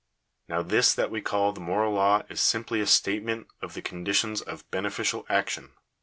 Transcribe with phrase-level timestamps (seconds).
[0.47, 4.41] Now this that we call the moral law is simply a statement of the conditions
[4.41, 5.73] of beneficial action.